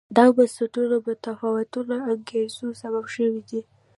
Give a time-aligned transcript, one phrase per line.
[0.17, 1.79] دا بنسټونه د متفاوتو
[2.11, 3.61] انګېزو سبب شوي دي.